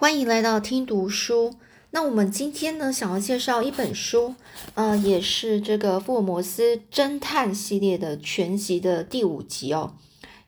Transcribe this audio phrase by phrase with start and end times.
[0.00, 1.56] 欢迎来到听读书。
[1.90, 4.34] 那我们今天呢，想要介绍一本书，
[4.72, 9.92] 呃，也是这个福尔摩斯侦探系列的全集的第五集哦，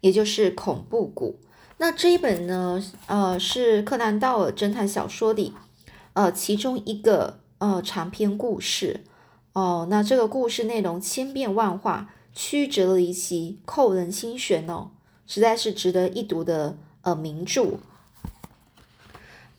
[0.00, 1.38] 也就是恐怖谷。
[1.76, 5.52] 那这一本呢，呃，是柯南道尔侦探小说里，
[6.14, 9.04] 呃，其中一个呃长篇故事
[9.52, 9.86] 哦。
[9.90, 14.92] 那这个故事内容千变万化，曲折离奇，扣人心弦哦，
[15.26, 17.74] 实在是值得一读的呃名著。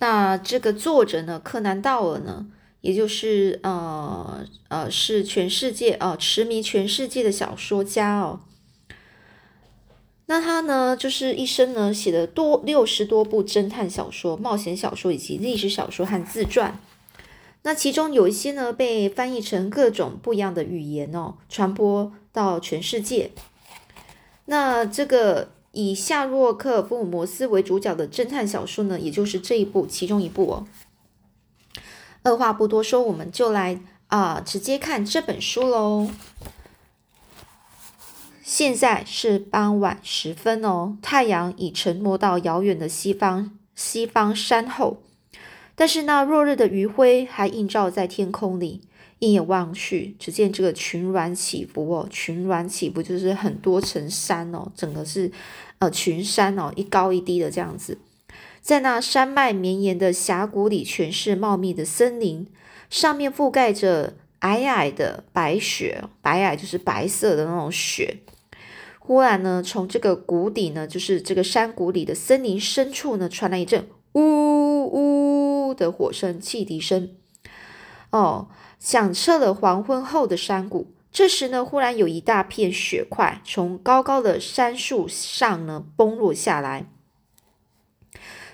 [0.04, 2.46] 那这个作者呢，柯南道尔呢，
[2.82, 8.42] 也就是呃呃，是全世界呃驰迷全世界的小说家哦。
[10.26, 16.78] 那他呢，就是一生呢写了多六十多部侦探小说、冒险小说以及历史小说和自传。
[17.62, 23.32] 那其中有一些呢被翻译成各种不一样的语言哦，传播到全世界。
[24.48, 25.54] 那这个。
[25.74, 30.68] 以夏洛克·福尔摩斯为主角的侦探小说呢，也就是这一部其中一部哦。
[32.22, 36.10] 二话不多说，我们就来啊，直接看这本书喽。
[38.44, 45.02] 现在是傍晚时分哦，太阳已沉没到遥远的西方西方山后，
[45.74, 48.82] 但是那落日的余晖还映照在天空里。
[49.24, 55.32] 一眼望去，只见这个群峦起伏哦，群峦起伏就是很多层山哦，整个是
[55.80, 57.98] 呃群山哦，一高一低的这样子。
[58.62, 62.46] 在那山脉绵延的峡谷里，全是茂密的森林，
[62.90, 68.18] 上面覆盖着皑皑的白雪，白皑就是白色的那种雪。
[69.00, 77.10] 忽然呢，从这个谷底呢，就是这个山谷里的森林深处呢，传来一阵呜呜的火声、汽笛声
[78.10, 78.50] 哦。
[78.84, 80.94] 响彻了黄昏后的山谷。
[81.10, 86.88] 这时呢，忽然有一大片雪块从高高的山树上呢崩落下来，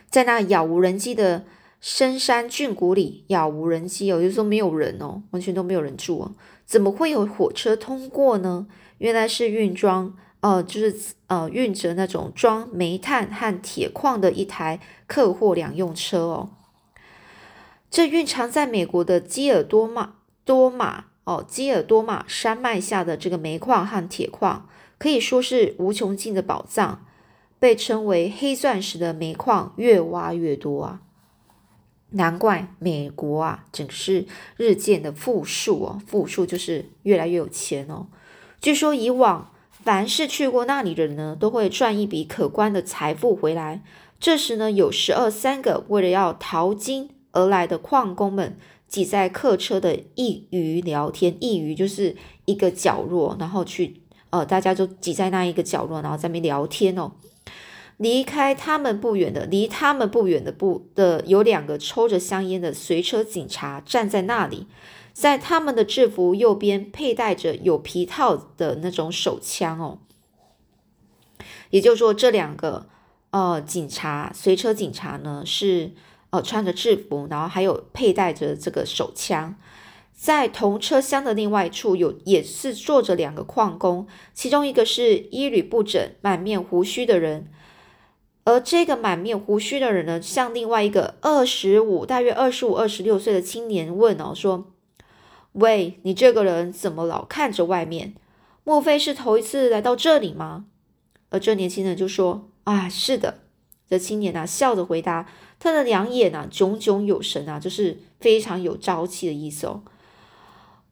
[0.08, 1.45] 在那杳无人迹的
[1.81, 6.31] 深山峻谷里，杳无人迹哦，就是说没有人哦，完全都没有人住哦，
[6.64, 8.67] 怎么会有火车通过呢？
[8.99, 16.49] 原来是运装，呃，就是呃运着那种装煤炭和铁矿的一台客货两用车哦。
[17.89, 20.15] 这蕴藏在美国的基尔多玛。
[20.45, 24.67] 多马哦，基尔多马山脉下的这个煤矿和铁矿
[24.98, 27.05] 可以说是无穷尽的宝藏，
[27.60, 31.02] 被称为黑钻石的煤矿越挖越多啊！
[32.11, 34.26] 难怪美国啊，整是
[34.58, 38.08] 日渐的富庶哦，富庶就是越来越有钱哦。
[38.60, 43.83] 据说以往凡是去过那里的人呢，都会赚一笔可观的财富回来。
[44.20, 48.58] 这时呢，有十二三个为了要淘金而来的矿工们。
[48.90, 54.02] 挤在客车的一隅聊天，一隅就是一个角落，然后去
[54.32, 57.12] 呃，大家就挤在那一个角落，然后在那边聊天哦。
[57.98, 64.66] 离开他们不远的，离他们不远的不的有两个抽着香烟的随车警察站在那里，
[65.14, 70.00] 在他们的制服右边佩戴着有皮套的那种手枪哦。
[71.70, 72.88] 也就是说，这两个
[73.30, 75.92] 呃警察随车警察呢是。
[76.32, 79.56] 哦，穿着制服，然后还有佩戴着这个手枪，
[80.14, 87.48] 在同车厢的另外一处有也是坐着两个矿工，其中一个是衣履不整、满面胡须的人，
[88.44, 94.72] 而这个满面胡须的人呢，向另外一个二十五、大约二十五、二十六岁的青年问哦，说
[95.54, 98.14] ：“喂，你这个人怎么老看着外面？
[98.64, 100.66] 莫非是头一次来到这里吗？”
[101.32, 103.40] 而这年轻人就说：“啊，是的。”
[103.90, 105.28] 这青年啊，笑着回答。
[105.59, 109.83] 他的两眼啊，炯炯有神啊，就是非常有朝气的意思哦。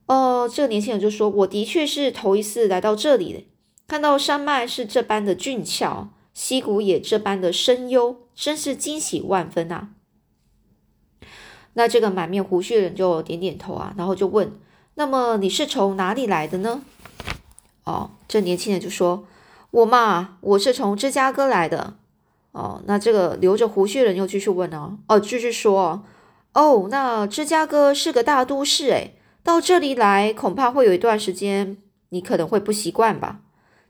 [0.07, 3.47] 哦，这个年轻人就说：“我的确是头一次来到这里，
[3.87, 9.89] 看到山脉是这般的俊俏，溪谷也这般的深幽，真是惊喜万分啊。”
[11.73, 14.59] 那这个满面胡须的人就点点头啊，然后就问
[14.95, 16.81] ：“那么你是从哪里来的呢？”
[17.85, 19.25] 哦，这年轻人就说
[19.71, 21.97] ：“我嘛，我是从芝加哥来的。”
[22.57, 26.03] 哦，那这个留着胡须的人又继续问哦，哦，继续说，
[26.53, 29.13] 哦，那芝加哥是个大都市，诶，
[29.43, 31.77] 到这里来恐怕会有一段时间，
[32.09, 33.41] 你可能会不习惯吧？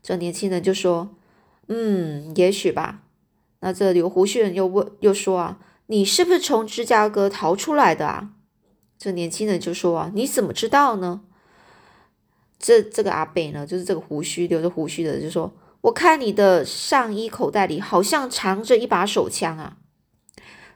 [0.02, 1.16] 这年轻人就说，
[1.68, 3.00] 嗯，也许吧。
[3.60, 8.32] 那这留胡须人又问，又说啊，你是不是从芝加哥逃出来的啊？
[8.98, 11.22] 这年轻人就说啊，你怎么知道呢？
[12.58, 15.50] 这这个阿北呢，就是这个胡须留着胡须的，就说。
[15.82, 19.76] 我看你的上衣口袋里好像藏着一把手枪啊！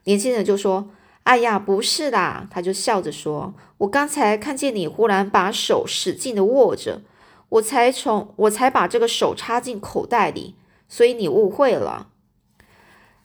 [0.04, 0.90] 年轻人就说
[1.24, 7.02] ：“哎呀，不是啦！”他就笑着说：“我刚才看见你忽然把手使劲的握着，
[7.48, 10.54] 我才从我才把这个手插进口袋里，
[10.88, 12.08] 所以你误会了。”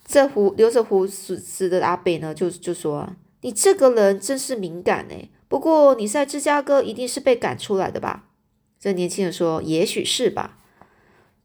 [0.03, 3.09] 这胡留着胡子的阿北呢，就就说
[3.41, 5.29] ：“你这个人真是敏感哎。
[5.47, 8.23] 不过你在芝加哥一定是被赶出来的吧？”
[8.79, 10.56] 这年轻人说：“也许是吧。”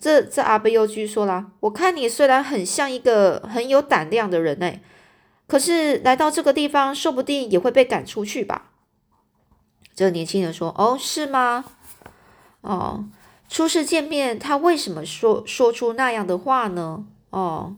[0.02, 4.82] 这这阿贝又继续说了：“我看你虽然很像一个很有胆量的人哎，
[5.46, 8.72] 可是来到这个地方，说不定也会被赶出去吧？”
[9.94, 11.64] 这个年轻人说：“哦，是吗？
[12.62, 13.04] 哦，
[13.48, 17.06] 初次见面，他为什么说说出那样的话呢？
[17.30, 17.76] 哦，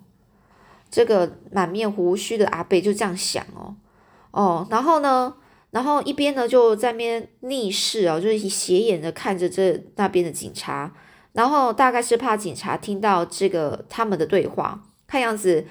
[0.91, 3.77] 这个满面胡须的阿贝就这样想哦，
[4.31, 5.35] 哦，然后呢，
[5.73, 10.91] 然后一边呢就在边逆视哦，就是斜眼的看着这那边的警察。”
[11.35, 15.67] 然后大概是怕警察听到这个他们的对话，看样子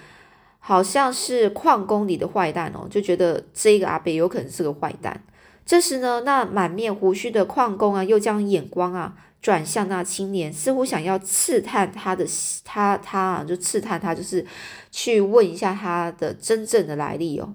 [0.60, 5.24] 好像是矿工里的坏蛋哦，就觉得这个阿北有可能是个坏蛋。
[5.66, 12.26] 这时呢，那满面胡须的矿工啊，又将眼光啊转向那青年，似乎想要刺探他的
[12.66, 14.46] 他他啊，就刺探他，就是
[14.92, 17.54] 去问一下他的真正的来历哦。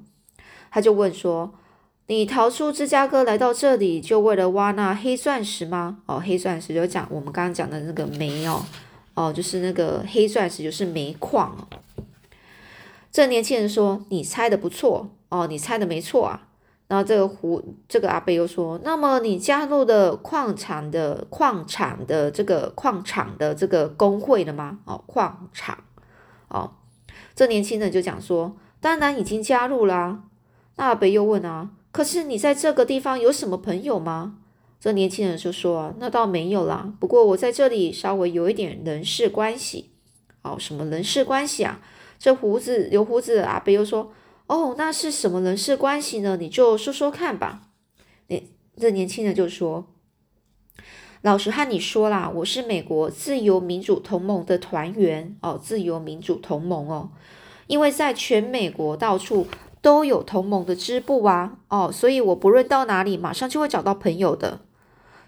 [0.71, 1.55] 他就问说。
[2.11, 5.99] 你逃出芝加哥来到这里，就为了挖那黑钻石吗？
[6.07, 8.65] 哦，黑钻石就讲我们刚刚讲的那个煤哦，
[9.13, 11.69] 哦，就是那个黑钻石，就是煤矿哦。
[13.13, 16.49] 这年轻人说：“你猜的不错哦，你猜的没错啊。”
[16.89, 25.77] 然后这个胡这个阿贝又说：“那么你加入的矿场的矿场的这个矿场的这个工会了吗？”哦，矿场
[26.49, 26.73] 哦，
[27.35, 30.23] 这年轻人就讲说：“当然已经加入啦。”
[30.77, 31.69] 那阿贝又问啊。
[31.91, 34.39] 可是你在这个地方有什么朋友吗？
[34.81, 39.91] 这年轻人就说：“那倒没有啦，不过我在这里稍微有一点人事关系。”
[40.43, 41.81] 哦，什么人事关系啊？
[42.17, 44.13] 这胡子留胡子的阿伯又说
[44.47, 46.37] ：“哦，那是什么人事关系呢？
[46.39, 47.63] 你就说说看吧。”
[48.29, 48.41] 那
[48.77, 49.89] 这年轻人就说
[51.23, 57.11] ：“老实和你说啦，我是美国自由民主同盟的团员哦，自由民主同盟哦，
[57.67, 59.49] 因为在全美国到处。”
[59.89, 64.61] 都有同盟的支部啊，哦，所以我不论到哪里，马上就会找到朋友的。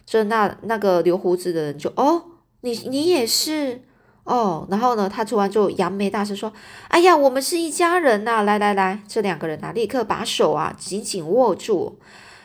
[0.04, 2.24] 这那那个留胡子的人就哦，
[2.60, 3.80] 你你也是
[4.24, 6.52] 哦，然后呢，他突然就扬眉大声说
[6.88, 8.42] ：“哎呀，我们是一家人呐！
[8.42, 11.98] 来来来，这两个人啊，立刻把手啊紧紧握住，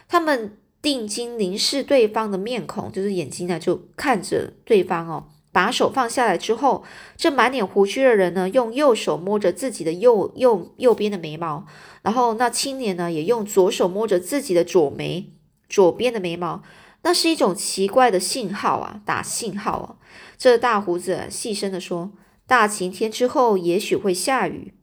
[0.08, 5.26] 他们定睛凝视对方的面孔，就是眼睛呢就看着对方哦。”
[5.56, 6.84] 把手放下来之后，
[7.16, 11.66] 这满脸胡须的人呢，用右手摸着自己的右右右边的眉毛，
[12.02, 15.32] 然后那青年呢，也用左手摸着自己的左眉
[15.70, 16.62] 左边的眉毛，
[17.04, 19.96] 那是一种奇怪的信号啊，打信号啊。
[20.38, 22.12] 这大胡子细声的说
[22.46, 24.74] ：“大晴天之后也许会下雨。”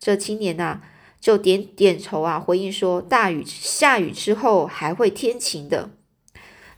[0.00, 0.80] 这青年呐，
[1.20, 5.90] 就点点头啊，回应说：“大雨下雨之后还会天晴的。”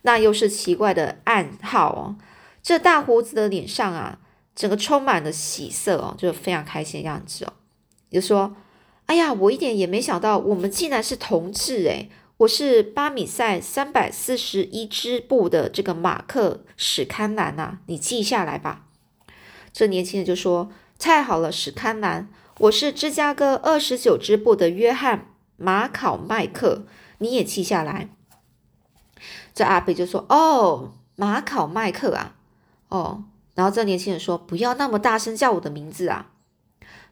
[0.03, 2.17] 那又是奇怪的暗号哦。
[2.65, 4.19] 这大胡子的脸上啊，
[4.57, 7.53] 整个充满了喜色哦，就是非常开心的样子哦。
[8.11, 8.57] 就说
[9.05, 18.87] ：“哎呀，我一点也没想到，我们竟然是同志诶，我是巴米塞三百四十一支部的这个马克史堪南呐，你记下来吧。”
[19.71, 25.27] 这年轻人就说：“太好了，史堪南，我是芝加哥二十九支部的约翰
[25.59, 26.87] 马考麦克，
[27.19, 28.09] 你也记下来。”
[29.53, 32.37] 这阿贝就说：“哦，马考麦克啊。”
[32.95, 33.25] 哦，
[33.57, 36.31] 然后这年轻人说：“不要那么大声叫我的名字啊！”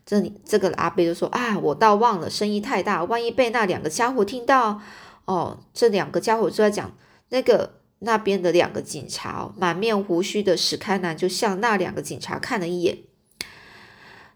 [0.07, 4.81] 这里这个阿贝就说：“啊，我倒忘了，声音太大，万一被那两个家伙听到……
[5.25, 6.93] 哦，这两个家伙就在讲
[7.31, 12.99] 那个那边的两个警察，满面胡须的史开南就向那两个警察看了一眼，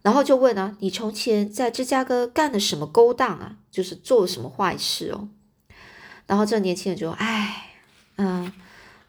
[0.02, 3.58] 然后就问啊：‘你从前在芝加哥干了什么勾当啊？
[3.70, 5.28] 就是做了什么坏事哦？’
[6.26, 7.70] 然后这年轻人就：‘哎，
[8.16, 8.52] 嗯，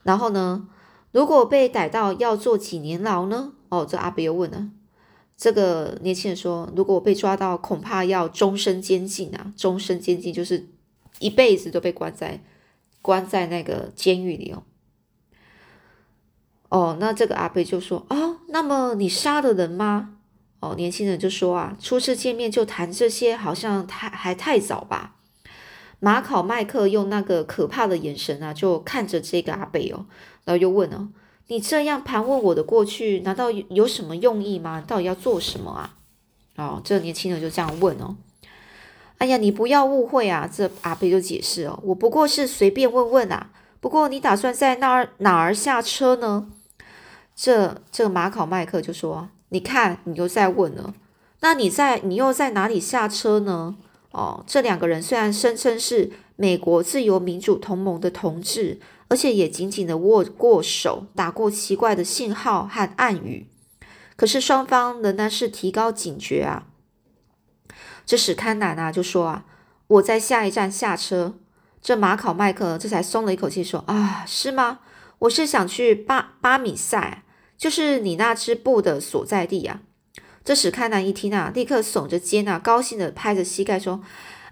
[0.03, 0.67] 然后呢？’
[1.11, 3.53] 如果被逮到，要坐几年牢呢？
[3.69, 4.69] 哦，这阿伯又问了。
[5.35, 9.53] 这个年轻人说：“如果被抓到，恐怕要终身监禁啊！
[9.55, 10.67] 终身监禁就是
[11.19, 12.41] 一辈子都被关在
[13.01, 14.63] 关在那个监狱里哦。”
[16.69, 20.15] 哦，那这个阿伯就说：“哦，那么你杀了人吗？”
[20.59, 25.16] 哦，年轻人就说：“啊，初次见面就谈这些，好像太还太早吧。”
[25.99, 30.05] 马考麦克用那个可怕的眼神啊，就看着这个阿贝哦。
[30.45, 31.09] 然后又问哦，
[31.47, 34.83] 你这样盘问我的过去，难道有什么用意吗？
[34.85, 35.95] 到底要做什么啊？
[36.55, 38.15] 哦，这年轻人就这样问哦。
[39.17, 40.47] 哎呀，你不要误会啊！
[40.51, 43.49] 这阿贝就解释哦，我不过是随便问问啊。
[43.79, 46.47] 不过你打算在那儿哪儿下车呢？
[47.35, 50.93] 这这个马考麦克就说：“你看，你又在问了。
[51.41, 53.75] 那你在你又在哪里下车呢？”
[54.17, 58.79] 哦，这两个人虽然声称是美国自由民主同盟的同志。
[59.09, 63.47] 而且也紧紧的握过手，打过奇怪的信号和暗语，
[64.17, 66.67] 可是双方仍然是提高警觉啊，
[68.05, 69.45] 这史堪南啊就说啊，
[69.87, 71.35] 我在下一站下车。
[71.81, 74.79] 这马考麦克这才松了一口气，说啊，是吗？
[75.19, 77.23] 我是想去巴巴米塞，
[77.57, 79.79] 就是你那支部的所在地啊。
[80.47, 84.01] 这史堪南一听啊，立刻耸着肩啊，高兴的拍着膝盖说：“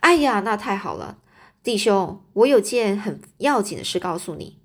[0.01, 1.19] 哎呀，那太好了，
[1.63, 4.59] 弟兄，我有件很要紧的事告诉你。”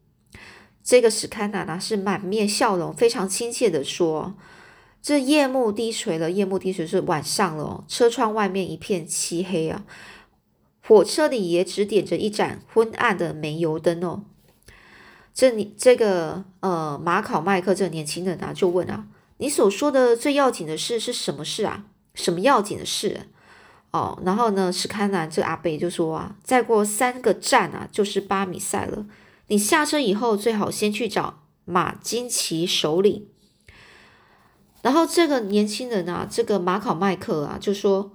[0.82, 4.34] 这个史堪南啊，是满面笑容，非常亲切的说
[5.00, 9.84] ：“这夜幕低垂了，夜幕低垂是晚上了，车窗外面一片漆黑啊，
[10.84, 14.24] 火车里也只点着一盏昏暗的煤油灯哦。”
[15.32, 19.06] 这你这个呃马考麦克这年轻人啊，就问啊，
[19.40, 21.86] 你所说的最要紧的事是什么事啊？
[22.14, 23.28] 什么要紧的事？
[23.90, 29.06] 哦，然后呢，史堪南这阿贝就说啊，再过三个站啊，就是巴米塞了。
[29.46, 33.28] 你下车以后，最好先去找马金奇首领。
[34.82, 38.12] 然后这个年轻人啊，这个马考麦克啊，就说，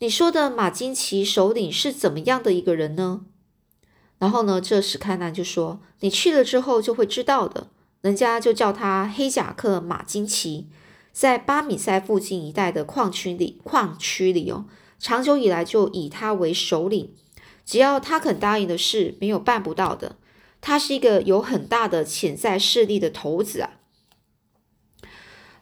[0.00, 3.22] 你说的马金奇首领是怎么样的一个人呢？
[4.18, 7.68] 然后呢，这史堪南就说：“你去了之后就会知道的。
[8.06, 10.68] 人家就叫他黑甲克马金奇，
[11.10, 14.66] 在巴米塞附近一带的矿区里，矿区里哦，
[15.00, 17.12] 长久以来就以他为首领。
[17.64, 20.14] 只要他肯答应的事，没有办不到的。
[20.60, 23.70] 他是一个有很大的潜在势力的头子啊。”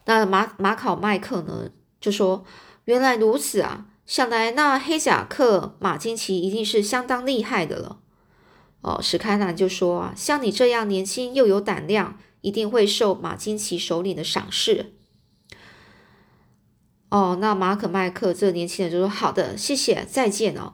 [0.05, 2.45] 那马马考麦克呢，就说
[2.85, 7.97] ：“原来如此啊，想来那黑甲克马金奇一定是相当厉害的了。”
[8.85, 14.93] 哦，史开南就说啊，像你这样年轻又有胆量，一定会受马金奇首领的赏识。
[17.09, 20.73] 哦，那马可麦克这年轻人就说：“好的，谢谢，再见哦。”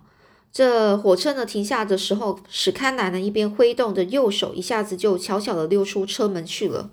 [0.52, 6.92] 这火车呢停下的时候，史堪南呢一边挥动着右手，一下子就悄悄的溜出车门去了。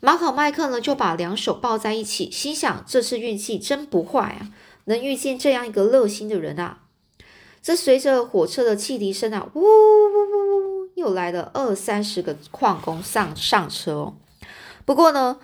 [0.00, 4.50] 马可麦克呢就把两手抱在一起，心想：这次运气真不坏啊，
[4.84, 6.82] 能遇见这样一个热心的人啊。
[7.62, 14.14] 这随着火车的汽笛声啊，呜呜呜呜，又来了二三十个矿工上上车哦。
[14.84, 15.38] 不过呢，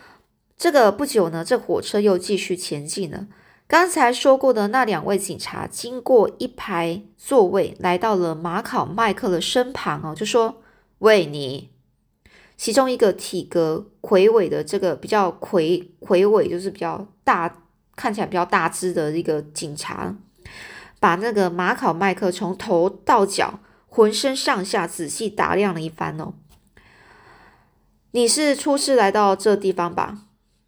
[0.56, 3.26] 这个不久呢，这火车又继续前进了。
[3.66, 10.62] 刚才说过的那两位警察经过一排座位，来到了马考麦克的身旁哦，就说
[11.00, 11.70] ：“喂，你。”
[12.56, 17.62] 其中一个体格魁伟的这个比较魁魁伟，就是比较大，
[17.96, 20.14] 看起来比较大只的一个警察。
[21.00, 23.58] 把那个马考麦克从头到脚、
[23.96, 26.34] 浑身上下仔细打量了一番哦。
[28.10, 30.18] 你是初次来到这地方吧？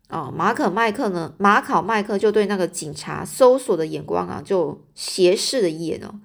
[0.08, 1.34] 哦，马可麦克呢？
[1.36, 6.20] 马考麦克就对那个警察搜索的眼光啊，就斜视了一眼哦，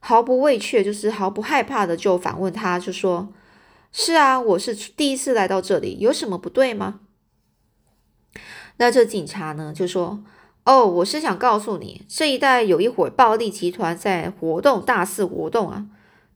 [0.00, 3.32] 毫不畏怯，就是毫不害怕的就反问他，就说
[3.92, 6.98] ：“是啊，我是第一次来到这里，有什么不对吗？”
[8.78, 10.24] 那这警察呢，就说。
[10.64, 15.86] 哦，我是想告诉你，这一带有一伙暴力集团在活动，大肆活动啊！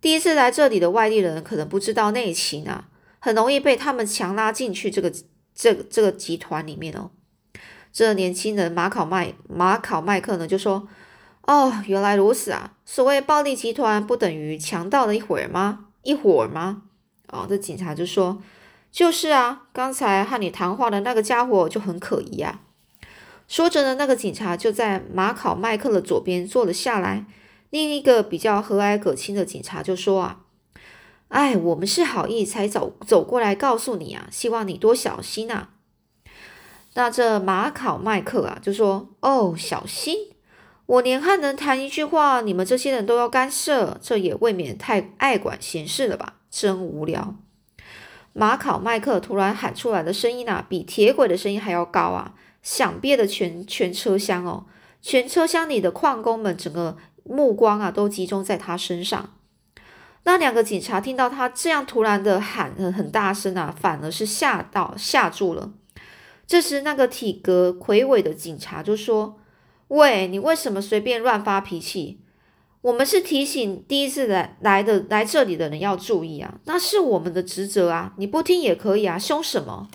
[0.04, 2.88] 第一次来这里的外地人可能不知道内情啊，
[3.20, 5.10] 很容易被他们强拉进去这个
[5.54, 7.10] 这这个集团里面哦。
[7.90, 10.86] 这年轻人马考麦马考麦克呢就说
[11.48, 12.74] ：“哦，原来如此啊！
[12.84, 15.86] 所谓暴力集团不等于强盗的一伙吗？
[16.02, 16.82] 一伙吗？”
[17.32, 18.42] 哦，这警察就说
[18.92, 22.60] ：“就是啊，刚才和你谈话的那个家伙就很可疑啊。”
[23.48, 27.24] 说着呢，那个警察就在马考麦克的左边坐了下来。
[27.74, 30.42] 另一个比较和蔼可亲的警察就说：“啊，
[31.26, 35.70] 哎，我们是好意才走走过来告诉你啊，希望你多小心啊。”
[36.94, 40.14] 那这马考麦克啊就说：“哦，小心！
[40.86, 46.34] 我连汉能谈一句话，你们这些人都要干涉，这也未免太爱管闲事了吧？
[46.48, 47.34] 真无聊。”
[48.32, 52.34] 马考麦克突然喊出来的声音啊，比铁轨的声音还要高啊！
[52.62, 54.66] 响遍了全全车厢哦，
[55.02, 59.30] 全车厢里的矿工们整个目光啊都集中在他身上。
[60.24, 65.72] 那两个警察听到他这样突然的喊很大声啊，反而是吓到吓住了。
[66.46, 69.38] 这时，那个体格魁伟的警察就说
[69.88, 72.20] ：“喂，你为什么随便乱发脾气？
[72.82, 79.88] 我们是提醒第一次来来的来这里的人要注意啊，那是我们的职责啊，你不听也可以啊，凶什么？”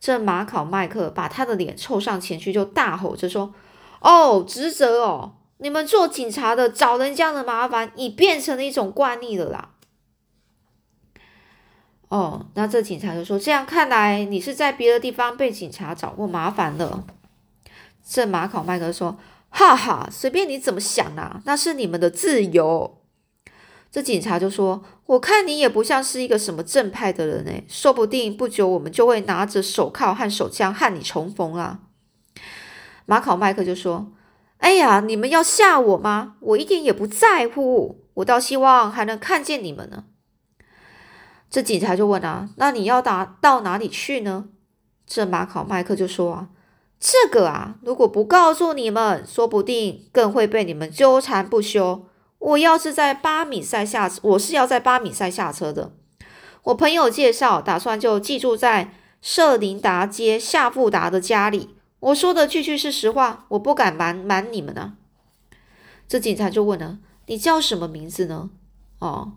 [0.00, 3.54] 这马考麦克把他的脸凑上前去，就大吼着说
[4.00, 9.70] ：“哦，职责哦，你们做警察的找人家的麻烦，已变成了一种惯例了啦。”
[12.08, 17.04] 哦，那这警察就说：“这样看来，你是在别的地方被警察找过麻烦了。”
[18.04, 19.16] 这马考麦克说
[19.48, 22.98] ：“哈哈，随便你怎么想啊，那是你们的自由。”
[23.92, 31.80] 这警察就说：“我看你也不像是一个什么正派的人诶，说不定不久我们就会拿着手铐和手枪和你重逢啊。”
[33.06, 34.10] 马考麦克就说
[34.60, 36.36] ：“哎呀，你们要吓我吗？
[36.40, 40.04] 我一点也不在乎，我倒希望还能看见你们呢。
[41.50, 44.46] 这警察就问啊，那你要打到哪里去呢？
[45.06, 46.48] 这马考麦克就说啊，
[47.00, 52.06] 这个啊，如果不告诉你们，说不定更会被你们纠缠不休。
[52.38, 55.92] 我要是在巴米塞下，我是要在巴米塞下车的。
[56.64, 61.76] 我朋友介绍，打算就寄住在瑟琳达街夏富达的家里。
[62.00, 64.94] 我说的句句是实话，我不敢瞒瞒你们呢。
[66.08, 68.50] 这警察就问了，你叫什么名字呢？
[68.98, 69.32] 哦。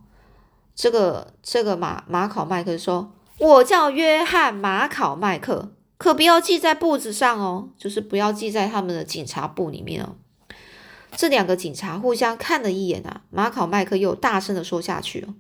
[0.76, 10.16] 这个这个马马考麦克说：“我叫约翰马考麦克，可不要记在簿子上哦，就是不要记在他们的警察簿里面哦。”
[11.16, 15.36] 这两个警察互相看了一眼啊，马考麦克又大声的说下去哦：“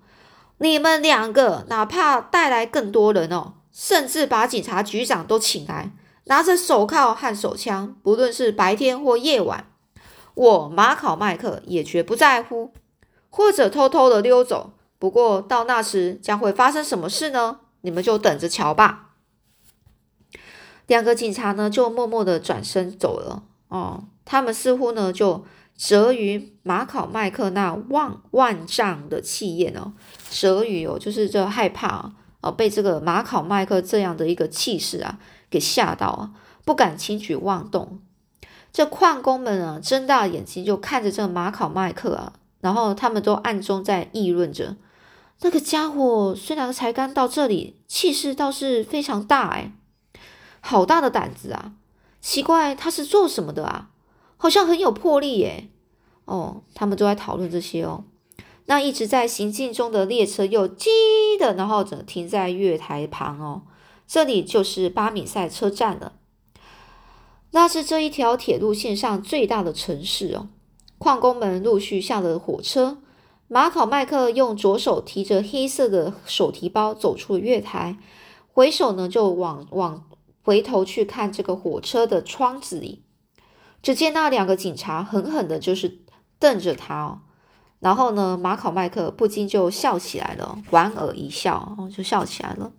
[0.60, 5.92] 你们两个哪怕带来更多人哦，甚至把警察局长都请来，
[6.25, 9.68] 拿着手铐和手枪，不论是白天或夜晚，
[10.36, 12.74] 我马考麦克也绝不在乎，
[13.30, 17.60] 或者偷偷的溜走。”不过到那时将会发生什么事呢？
[17.82, 19.10] 你们就等着瞧吧。
[20.88, 23.44] 两个警察呢，就默默的转身走了。
[23.68, 25.44] 哦，他们似乎呢，就
[25.75, 29.92] 折于马考麦克那万万丈的气焰哦，
[30.30, 35.20] 折于哦，就是这害怕啊，被这个马考麦克这样的一个气势啊
[35.53, 36.31] 给吓到啊，
[36.65, 38.00] 不敢轻举妄动。
[38.72, 44.75] 这矿工们啊，睁大眼睛就看着这马考麦克啊，然后他们都暗中在议论着。
[45.41, 49.72] 那个家伙虽然才刚到这里，气势倒是非常大哎，
[50.60, 51.74] 好大的胆子啊！
[52.19, 53.89] 奇怪，他是做什么的啊？
[54.38, 55.69] 好像很有魄力耶。
[56.25, 58.05] 哦，他们都在讨论这些哦。
[58.65, 60.88] 那一直在行进中的列车又叽
[61.38, 63.62] 的，然后停在月台旁哦。
[64.13, 66.13] 这里就是巴米塞车站了。
[67.50, 70.50] 那是这一条铁路线上最大的城市哦。
[71.00, 73.00] 矿工们陆续下了火车。
[73.48, 77.98] 马考麦克用左手提着黑色的手提包走出了月台，
[78.53, 80.07] 回首呢就往往
[80.44, 83.01] 回头去看这个火车的窗子里，
[83.81, 86.01] 只见那两个警察狠狠的就是
[86.38, 87.22] 瞪着他哦，
[87.79, 92.74] 然后呢马考麦克不禁就笑起来了，莞尔一笑就笑起来了。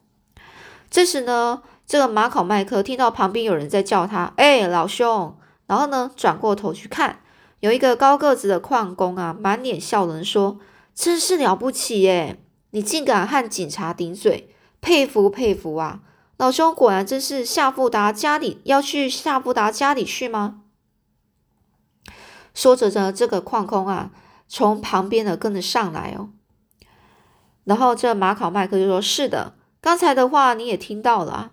[0.94, 7.18] 这时呢这个马考麦克听到旁边有人在叫他，哎老兄，然后呢转过头去看。
[7.58, 10.60] 有一个高个子的矿工啊，满脸笑容说
[10.94, 12.40] ：“真是了不起耶！
[12.70, 16.02] 你竟敢和警察顶嘴，佩服佩服啊！
[16.36, 20.60] 老兄果然真是夏富达家里要去夏富达家里去吗？”
[22.54, 24.12] 说着呢，这个矿工啊，
[24.46, 26.30] 从旁边的跟着上来哦。
[27.64, 29.54] 然后这马考麦克就说：“是的，
[29.84, 31.50] 刚才的话你也听到了。”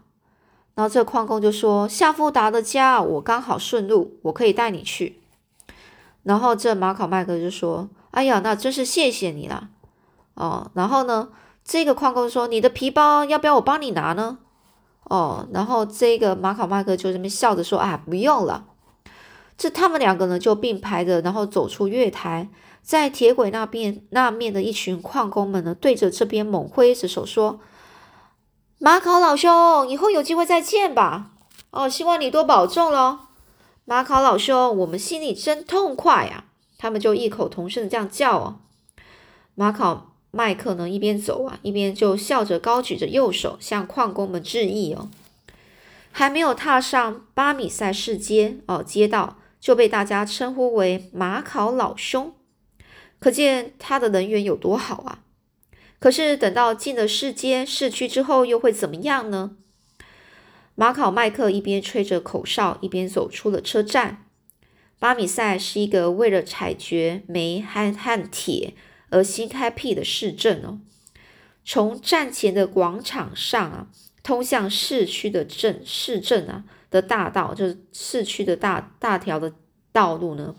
[0.73, 5.19] 然后这矿工就说：“夏富达的家我刚好顺路，我可以带你去。”
[6.23, 9.67] 然后这马考麦克就说：“哎呀，那真是谢谢你啦。”
[10.35, 11.27] 哦，然后呢，
[11.65, 14.37] 这个矿工说：“你的皮包要不要我帮你拿呢？”
[15.03, 18.67] 哦，然后这个马考麦克就这么笑着说：“啊，不用了。”
[19.57, 22.49] 这他们两个呢就并排着，然后走出月台，
[22.81, 27.59] 在铁轨那边那面的一群矿工们呢，对着这边猛挥着手说
[28.83, 31.33] ：“马考老兄，以后有机会再见吧。
[31.69, 33.19] 哦，希望你多保重喽。”
[33.85, 36.45] 马考老兄，我们心里真痛快呀！
[36.79, 38.59] 他们就异口同声的这样叫哦。
[39.53, 45.09] 马考麦克呢，一边走啊，一边就笑着高举着右手向矿工们致意哦。
[46.11, 52.33] 还没有踏上巴米塞市街哦，街道就被大家称呼为马考老兄，
[53.19, 55.19] 可见他的人缘有多好啊！
[56.01, 59.55] 可是等到进了市街市区之后，又会怎么样呢？
[60.73, 64.25] 马考麦克一边吹着口哨，一边走出了车站。
[64.97, 68.73] 巴米塞是一个为了采掘煤和焊铁
[69.11, 70.79] 而新开辟的市镇哦。
[71.63, 73.87] 从站前的广场上啊，
[74.23, 79.53] 通向市区的镇市镇啊的大道，就是市区的大大条的
[79.91, 80.55] 道路呢，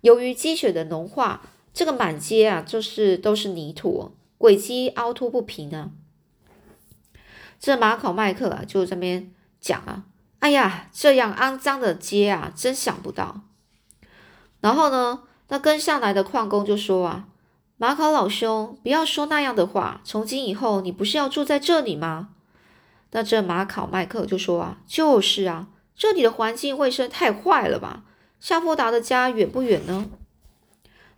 [0.00, 4.12] 由于积雪的融化，这个满街啊就是都是泥土哦，
[4.44, 5.88] 轨迹凹凸不平啊。
[7.58, 10.04] 这马考麦克啊，就这边讲啊，
[10.40, 13.40] 哎呀，这样肮脏的街啊，真想不到。
[14.60, 17.26] 然后呢，那跟上来的矿工就说啊，
[17.78, 20.02] 马考老兄，不要说那样的话。
[20.04, 22.28] 从今以后，你不是要住在这里吗？
[23.12, 28.02] 那这马考麦克就说啊，就是啊，这里的环境卫生太坏了吧？
[28.38, 30.10] 夏福达的家远不远呢？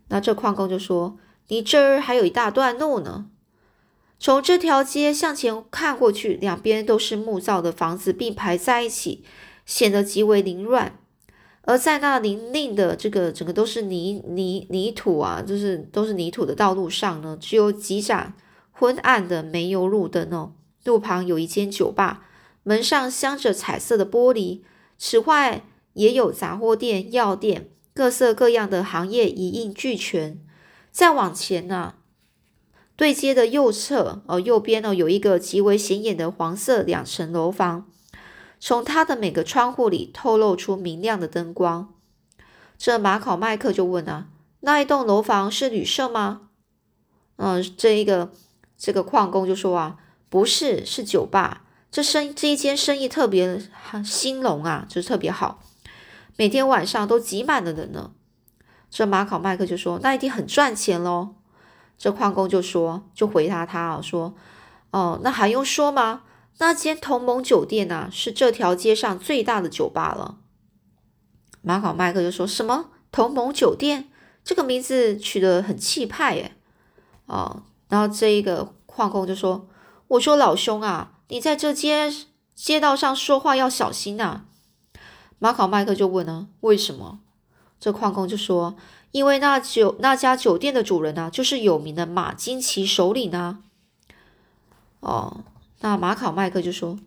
[0.07, 3.30] 那这矿工就说，你这儿还有一大段路呢。
[4.18, 9.24] 从这条街向前看过去，两边都是木造的房子并排在一起，
[9.66, 10.98] 显得极为凌乱。
[11.62, 18.35] 而在那泥泞的这个整个都是泥泥泥土啊，就是都是泥土的道路上呢，只有几盏
[18.72, 20.52] 昏暗的煤油路灯哦。
[20.85, 22.24] 路旁有一间酒吧，
[22.62, 24.61] 门上镶着彩色的玻璃，
[24.96, 30.38] 此外也有杂货店、药店，各色各样的行业一应俱全。
[30.96, 31.92] 再往前呢，
[32.96, 37.87] 对街的右侧哦，右边呢有一个极为显眼的黄色两层楼房。
[38.59, 41.92] 从它的每个窗户里透露出明亮的灯光。
[42.78, 44.28] 这马考麦克就问啊
[44.61, 46.48] ：“那一栋楼房是旅社吗？”
[47.37, 48.32] 嗯，这一个
[48.78, 49.98] 这个矿工就说啊
[50.30, 51.64] ：“不是，是酒吧。
[51.90, 53.62] 这生这一间生意特别
[54.02, 55.62] 兴隆啊，就是特别好，
[56.38, 58.12] 每天晚上都挤满了人呢。”
[58.96, 61.35] 这马考麦克就说：“那一定很赚钱喽。”
[61.98, 64.35] 这矿工就说：“就回答他啊，说
[64.90, 66.22] ：‘哦，那还用说吗？’”
[66.56, 70.38] 那间同盟酒店呐，是这条街上最大的酒吧了。
[71.61, 74.09] 马考麦克就说什么同盟酒店，
[74.42, 76.56] 这个名字取得很气派耶。
[77.26, 79.68] 哦，然后这一个矿工就说
[80.09, 82.11] ：“我说老兄啊，你在这街
[82.54, 84.46] 街道上说话要小心呐。”
[85.38, 87.20] 马考麦克就问呢：“为什么？”
[87.79, 88.77] 这矿工就说
[89.12, 93.59] ：“因为那酒那家酒店的主人呢，就是有名的马金奇首领呢。”
[95.01, 95.45] 哦。
[95.81, 96.99] 那马考麦克就说：“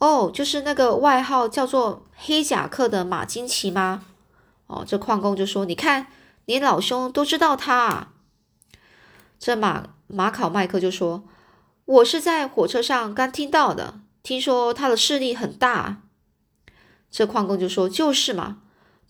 [0.00, 4.06] 哦，就是那个外号叫做黑甲克的马金奇吗？”
[4.66, 6.06] 哦，这矿工就说：“你看，
[6.46, 8.12] 你老兄都知道他。”啊。”
[9.38, 11.24] 这马马考麦克就说
[11.84, 16.00] ：“我是在火车上刚听到的，听说他的势力很大。”
[17.10, 18.62] 这矿工就说：“就是嘛，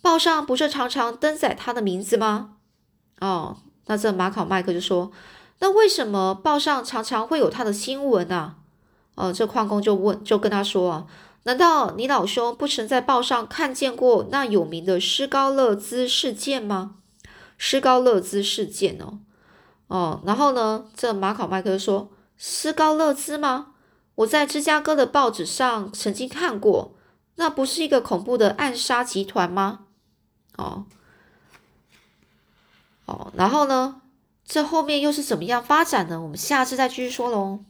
[0.04, 2.56] 报上不是常常登载他的名字吗？”
[3.20, 5.10] 哦，那这马考麦克就说
[5.60, 8.56] ：“那为什么报上常常会有他的新闻呢？”
[9.16, 11.06] 哦，这矿工就问，就跟他说啊，
[11.44, 16.96] 难道你老兄不曾在报上看见过那有名的施高勒兹事件吗？
[17.56, 19.20] 施高勒兹事件哦，
[19.86, 23.68] 哦，然后呢，这马考麦克说，施高勒兹吗？
[24.16, 26.94] 我在芝加哥的报纸上曾经看过，
[27.36, 29.83] 那不是一个恐怖的暗杀集团吗？
[30.56, 30.86] 哦，
[33.06, 34.00] 哦，然后呢，
[34.44, 36.20] 这后面又是怎么样发展呢？
[36.20, 37.60] 我们下次再继续说喽。